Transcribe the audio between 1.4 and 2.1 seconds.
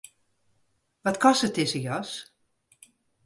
dizze jas?